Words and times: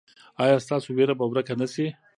ایا 0.43 0.55
ستاسو 0.65 0.89
ویره 0.97 1.15
به 1.19 1.25
ورکه 1.29 1.53
نه 1.61 1.67
شي؟ 1.73 1.85